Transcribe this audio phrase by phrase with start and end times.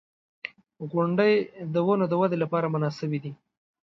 [0.91, 1.33] •غونډۍ
[1.73, 3.31] د ونو د ودې لپاره مناسبې دي.